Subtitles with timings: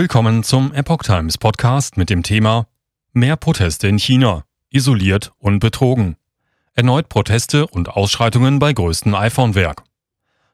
[0.00, 2.66] Willkommen zum Epoch Times Podcast mit dem Thema
[3.12, 6.16] Mehr Proteste in China, isoliert und betrogen.
[6.72, 9.82] Erneut Proteste und Ausschreitungen bei größten iPhone-Werk.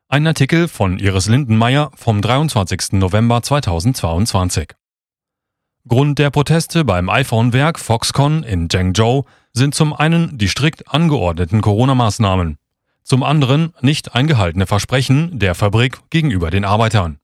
[0.09, 2.95] Ein Artikel von Iris Lindenmeier vom 23.
[2.95, 4.73] November 2022.
[5.87, 12.59] Grund der Proteste beim iPhone-Werk Foxconn in Zhengzhou sind zum einen die strikt angeordneten Corona-Maßnahmen,
[13.05, 17.21] zum anderen nicht eingehaltene Versprechen der Fabrik gegenüber den Arbeitern.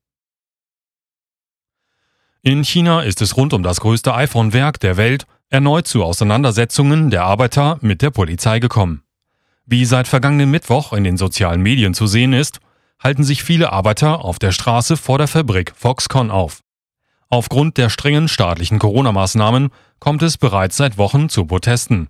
[2.45, 7.23] In China ist es rund um das größte iPhone-Werk der Welt erneut zu Auseinandersetzungen der
[7.23, 9.05] Arbeiter mit der Polizei gekommen.
[9.65, 12.59] Wie seit vergangenen Mittwoch in den sozialen Medien zu sehen ist,
[12.98, 16.62] halten sich viele Arbeiter auf der Straße vor der Fabrik Foxconn auf.
[17.28, 19.70] Aufgrund der strengen staatlichen Corona-Maßnahmen
[20.01, 22.09] kommt es bereits seit Wochen zu Protesten.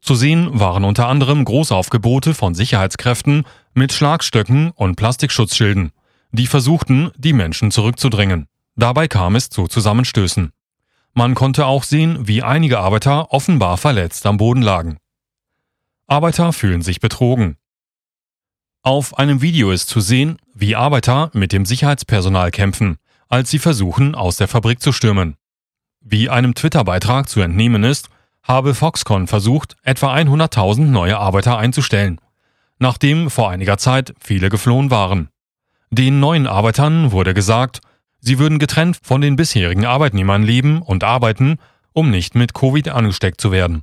[0.00, 5.92] Zu sehen waren unter anderem Großaufgebote von Sicherheitskräften mit Schlagstöcken und Plastikschutzschilden,
[6.32, 8.48] die versuchten, die Menschen zurückzudrängen.
[8.76, 10.52] Dabei kam es zu Zusammenstößen.
[11.14, 14.96] Man konnte auch sehen, wie einige Arbeiter offenbar verletzt am Boden lagen.
[16.06, 17.56] Arbeiter fühlen sich betrogen.
[18.82, 22.96] Auf einem Video ist zu sehen, wie Arbeiter mit dem Sicherheitspersonal kämpfen,
[23.28, 25.36] als sie versuchen, aus der Fabrik zu stürmen.
[26.00, 28.08] Wie einem Twitter-Beitrag zu entnehmen ist,
[28.42, 32.20] habe Foxconn versucht, etwa 100.000 neue Arbeiter einzustellen,
[32.78, 35.28] nachdem vor einiger Zeit viele geflohen waren.
[35.90, 37.80] Den neuen Arbeitern wurde gesagt,
[38.24, 41.58] Sie würden getrennt von den bisherigen Arbeitnehmern leben und arbeiten,
[41.92, 43.82] um nicht mit Covid angesteckt zu werden.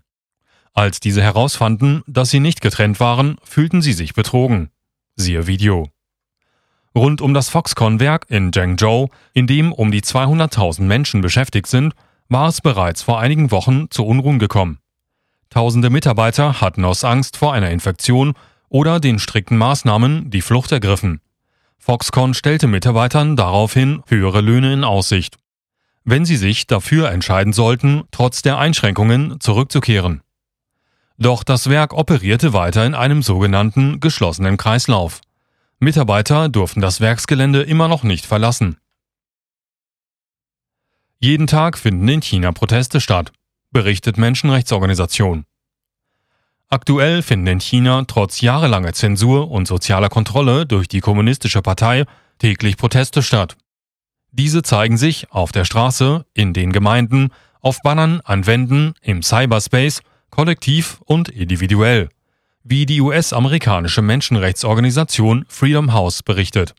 [0.73, 4.69] Als diese herausfanden, dass sie nicht getrennt waren, fühlten sie sich betrogen.
[5.17, 5.89] Siehe Video.
[6.95, 11.93] Rund um das Foxconn-Werk in Zhengzhou, in dem um die 200.000 Menschen beschäftigt sind,
[12.29, 14.79] war es bereits vor einigen Wochen zu Unruhen gekommen.
[15.49, 18.35] Tausende Mitarbeiter hatten aus Angst vor einer Infektion
[18.69, 21.19] oder den strikten Maßnahmen die Flucht ergriffen.
[21.79, 25.37] Foxconn stellte Mitarbeitern daraufhin höhere Löhne in Aussicht,
[26.03, 30.21] wenn sie sich dafür entscheiden sollten, trotz der Einschränkungen zurückzukehren.
[31.17, 35.21] Doch das Werk operierte weiter in einem sogenannten geschlossenen Kreislauf.
[35.79, 38.77] Mitarbeiter durften das Werksgelände immer noch nicht verlassen.
[41.19, 43.31] Jeden Tag finden in China Proteste statt,
[43.71, 45.45] berichtet Menschenrechtsorganisation.
[46.71, 52.05] Aktuell finden in China trotz jahrelanger Zensur und sozialer Kontrolle durch die Kommunistische Partei
[52.37, 53.57] täglich Proteste statt.
[54.31, 57.29] Diese zeigen sich auf der Straße, in den Gemeinden,
[57.61, 62.09] auf Bannern, an Wänden, im Cyberspace, kollektiv und individuell,
[62.63, 66.75] wie die US-amerikanische Menschenrechtsorganisation Freedom House berichtet.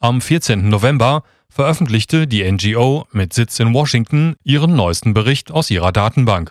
[0.00, 0.68] Am 14.
[0.68, 6.50] November veröffentlichte die NGO mit Sitz in Washington ihren neuesten Bericht aus ihrer Datenbank.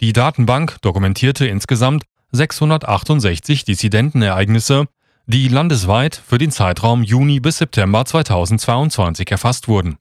[0.00, 4.86] Die Datenbank dokumentierte insgesamt 668 Dissidentenereignisse,
[5.26, 9.98] die landesweit für den Zeitraum Juni bis September 2022 erfasst wurden.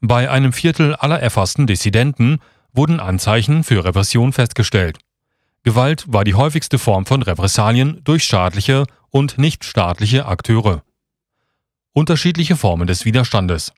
[0.00, 2.38] Bei einem Viertel aller erfassten Dissidenten
[2.72, 4.98] wurden Anzeichen für Repression festgestellt.
[5.64, 10.82] Gewalt war die häufigste Form von Repressalien durch staatliche und nichtstaatliche Akteure.
[11.92, 13.72] Unterschiedliche Formen des Widerstandes.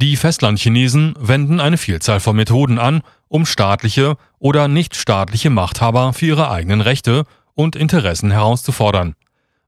[0.00, 6.52] Die Festlandchinesen wenden eine Vielzahl von Methoden an, um staatliche oder nichtstaatliche Machthaber für ihre
[6.52, 9.16] eigenen Rechte und Interessen herauszufordern,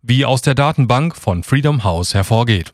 [0.03, 2.73] wie aus der Datenbank von Freedom House hervorgeht.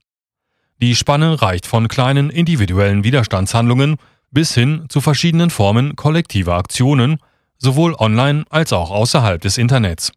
[0.83, 3.97] Die Spanne reicht von kleinen individuellen Widerstandshandlungen
[4.31, 7.21] bis hin zu verschiedenen Formen kollektiver Aktionen,
[7.56, 10.12] sowohl online als auch außerhalb des Internets.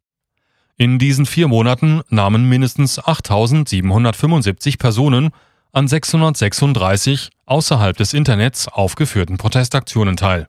[0.76, 5.30] In diesen vier Monaten nahmen mindestens 8.775 Personen
[5.72, 10.48] an 636 außerhalb des Internets aufgeführten Protestaktionen teil.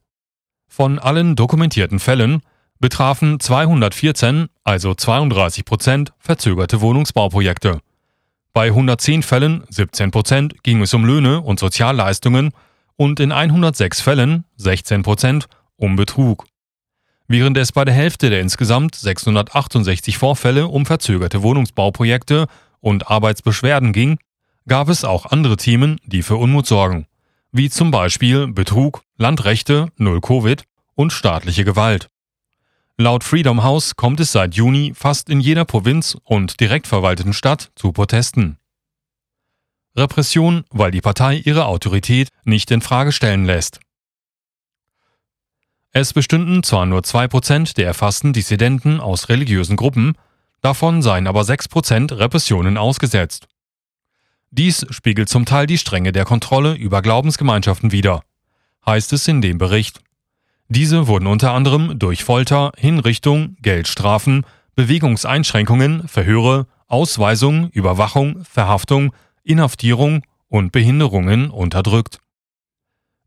[0.69, 2.43] Von allen dokumentierten Fällen
[2.79, 7.81] betrafen 214, also 32 Prozent, verzögerte Wohnungsbauprojekte.
[8.53, 12.53] Bei 110 Fällen, 17 Prozent, ging es um Löhne und Sozialleistungen
[12.97, 16.47] und in 106 Fällen, 16 Prozent, um Betrug.
[17.29, 22.47] Während es bei der Hälfte der insgesamt 668 Vorfälle um verzögerte Wohnungsbauprojekte
[22.81, 24.19] und Arbeitsbeschwerden ging,
[24.71, 27.09] gab es auch andere Themen, die für Unmut sorgen,
[27.51, 30.63] wie zum Beispiel Betrug, Landrechte, Null Covid
[30.95, 32.09] und staatliche Gewalt.
[32.97, 37.73] Laut Freedom House kommt es seit Juni fast in jeder Provinz und direkt verwalteten Stadt
[37.75, 38.59] zu Protesten.
[39.97, 43.81] Repression, weil die Partei ihre Autorität nicht in Frage stellen lässt.
[45.91, 50.13] Es bestünden zwar nur 2% der erfassten Dissidenten aus religiösen Gruppen,
[50.61, 53.49] davon seien aber 6% Repressionen ausgesetzt.
[54.53, 58.23] Dies spiegelt zum Teil die Strenge der Kontrolle über Glaubensgemeinschaften wider,
[58.85, 60.01] heißt es in dem Bericht.
[60.69, 64.45] Diese wurden unter anderem durch Folter, Hinrichtung, Geldstrafen,
[64.75, 69.13] Bewegungseinschränkungen, Verhöre, Ausweisung, Überwachung, Verhaftung,
[69.45, 72.19] Inhaftierung und Behinderungen unterdrückt.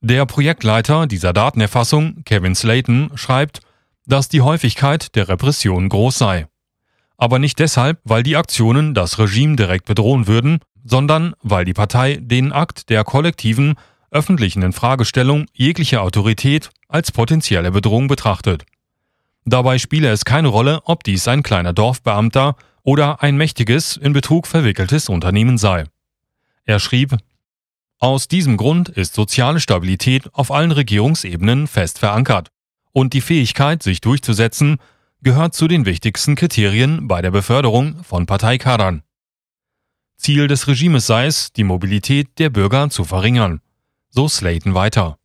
[0.01, 3.61] Der Projektleiter dieser Datenerfassung, Kevin Slayton, schreibt,
[4.05, 6.47] dass die Häufigkeit der Repression groß sei.
[7.15, 12.17] Aber nicht deshalb, weil die Aktionen das Regime direkt bedrohen würden, sondern weil die Partei
[12.21, 13.75] den Akt der kollektiven,
[14.11, 18.65] öffentlichen Infragestellung jeglicher Autorität als potenzielle Bedrohung betrachtet.
[19.45, 24.47] Dabei spiele es keine Rolle, ob dies ein kleiner Dorfbeamter oder ein mächtiges, in Betrug
[24.47, 25.85] verwickeltes Unternehmen sei.
[26.65, 27.17] Er schrieb,
[27.99, 32.51] aus diesem Grund ist soziale Stabilität auf allen Regierungsebenen fest verankert
[32.91, 34.77] und die Fähigkeit, sich durchzusetzen,
[35.21, 39.03] gehört zu den wichtigsten Kriterien bei der Beförderung von Parteikadern.
[40.23, 43.59] Ziel des Regimes sei es, die Mobilität der Bürger zu verringern.
[44.09, 45.17] So Slayton weiter.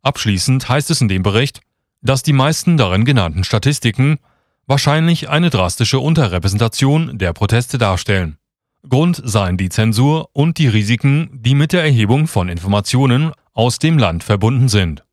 [0.00, 1.60] Abschließend heißt es in dem Bericht,
[2.00, 4.18] dass die meisten darin genannten Statistiken
[4.66, 8.38] wahrscheinlich eine drastische Unterrepräsentation der Proteste darstellen.
[8.88, 13.98] Grund seien die Zensur und die Risiken, die mit der Erhebung von Informationen aus dem
[13.98, 15.04] Land verbunden sind.